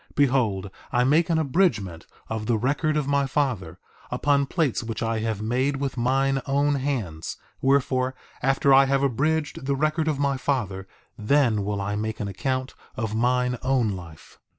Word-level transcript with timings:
Behold, 0.15 0.71
I 0.91 1.03
make 1.03 1.29
an 1.29 1.37
abridgment 1.37 2.07
of 2.27 2.47
the 2.47 2.57
record 2.57 2.97
of 2.97 3.05
my 3.07 3.27
father, 3.27 3.77
upon 4.09 4.47
plates 4.47 4.81
which 4.83 5.03
I 5.03 5.19
have 5.19 5.43
made 5.43 5.75
with 5.77 5.95
mine 5.95 6.41
own 6.47 6.73
hands; 6.73 7.37
wherefore, 7.61 8.15
after 8.41 8.73
I 8.73 8.85
have 8.85 9.03
abridged 9.03 9.67
the 9.67 9.75
record 9.75 10.07
of 10.07 10.17
my 10.17 10.37
father 10.37 10.87
then 11.19 11.63
will 11.63 11.79
I 11.79 11.95
make 11.95 12.19
an 12.19 12.27
account 12.27 12.73
of 12.95 13.13
mine 13.13 13.59
own 13.61 13.89
life. 13.89 14.39